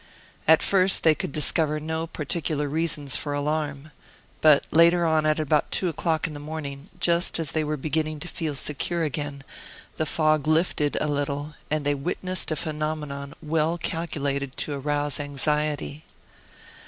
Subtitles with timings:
[0.47, 3.91] At first they could discover no particular reasons for alarm.
[4.41, 8.19] But later on, at about two o'clock in the morning, just as they were beginning
[8.21, 9.43] to feel secure again,
[9.97, 16.03] the fog lifted a little, and they witnessed a phenomenon well calculated to arouse anxiety.